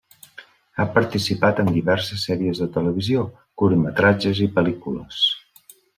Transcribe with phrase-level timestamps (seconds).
[0.77, 3.27] Ha participat en diverses sèries de televisió,
[3.63, 5.21] curtmetratges i pel·lícules.